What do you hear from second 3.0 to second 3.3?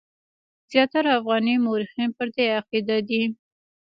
دي.